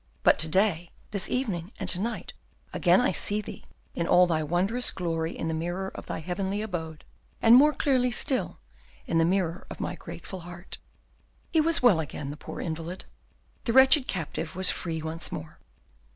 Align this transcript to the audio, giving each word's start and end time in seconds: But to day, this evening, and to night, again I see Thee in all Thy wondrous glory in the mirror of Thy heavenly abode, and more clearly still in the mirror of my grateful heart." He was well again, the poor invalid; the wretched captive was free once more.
But 0.23 0.39
to 0.39 0.47
day, 0.47 0.89
this 1.11 1.29
evening, 1.29 1.71
and 1.79 1.87
to 1.89 1.99
night, 1.99 2.33
again 2.73 2.99
I 2.99 3.11
see 3.11 3.39
Thee 3.39 3.63
in 3.93 4.07
all 4.07 4.25
Thy 4.25 4.41
wondrous 4.41 4.89
glory 4.89 5.37
in 5.37 5.47
the 5.47 5.53
mirror 5.53 5.91
of 5.93 6.07
Thy 6.07 6.21
heavenly 6.21 6.63
abode, 6.63 7.03
and 7.39 7.55
more 7.55 7.71
clearly 7.71 8.09
still 8.09 8.57
in 9.05 9.19
the 9.19 9.25
mirror 9.25 9.67
of 9.69 9.79
my 9.79 9.93
grateful 9.93 10.39
heart." 10.39 10.79
He 11.53 11.61
was 11.61 11.83
well 11.83 11.99
again, 11.99 12.31
the 12.31 12.35
poor 12.35 12.59
invalid; 12.59 13.05
the 13.65 13.73
wretched 13.73 14.07
captive 14.07 14.55
was 14.55 14.71
free 14.71 15.03
once 15.03 15.31
more. 15.31 15.59